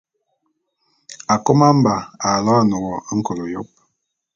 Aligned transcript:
Akôma-Mba 1.33 1.95
aloene 2.31 2.75
wo 2.83 2.93
nkôl 3.15 3.39
yôp. 3.53 3.69